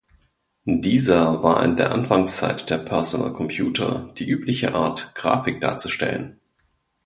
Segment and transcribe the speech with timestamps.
[0.65, 6.39] Dieser war in der Anfangszeit der Personal Computer die übliche Art, Grafik darzustellen.